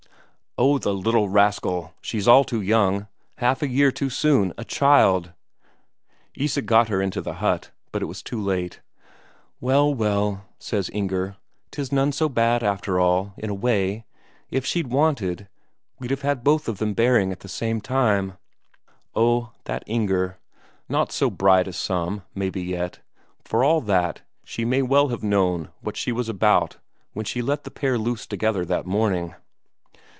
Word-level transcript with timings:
"Oh, 0.57 0.77
the 0.77 0.93
little 0.93 1.29
rascal, 1.29 1.93
she's 2.01 2.27
all 2.27 2.43
too 2.43 2.59
young 2.59 3.07
half 3.37 3.61
a 3.61 3.69
year 3.69 3.89
too 3.89 4.09
soon, 4.09 4.51
a 4.57 4.65
child!" 4.65 5.31
Isak 6.35 6.65
got 6.65 6.89
her 6.89 7.01
into 7.01 7.21
the 7.21 7.35
hut, 7.35 7.71
but 7.93 8.01
it 8.01 8.07
was 8.07 8.21
too 8.21 8.39
late. 8.39 8.81
"Well, 9.61 9.93
well," 9.93 10.43
says 10.59 10.89
Inger, 10.89 11.37
"'tis 11.71 11.93
none 11.93 12.11
so 12.11 12.27
bad 12.27 12.63
after 12.65 12.99
all, 12.99 13.33
in 13.37 13.49
a 13.49 13.53
way; 13.53 14.03
if 14.49 14.65
she'd 14.65 14.87
waited, 14.91 15.47
we'd 15.99 16.11
have 16.11 16.21
had 16.21 16.43
both 16.43 16.67
of 16.67 16.79
them 16.79 16.93
bearing 16.93 17.31
at 17.31 17.39
the 17.39 17.47
same 17.47 17.79
time." 17.79 18.33
Oh, 19.15 19.53
that 19.63 19.83
Inger; 19.87 20.37
not 20.89 21.13
so 21.13 21.29
bright 21.29 21.69
as 21.69 21.77
some, 21.77 22.23
maybe, 22.35 22.61
yet, 22.61 22.99
for 23.41 23.63
all 23.63 23.79
that, 23.79 24.21
she 24.43 24.65
may 24.65 24.81
well 24.81 25.07
have 25.07 25.23
known 25.23 25.69
what 25.79 25.95
she 25.95 26.11
was 26.11 26.27
about 26.27 26.75
when 27.13 27.23
she 27.25 27.41
let 27.41 27.63
the 27.63 27.71
pair 27.71 27.97
loose 27.97 28.27
together 28.27 28.65
that 28.65 28.85
morning. 28.85 29.33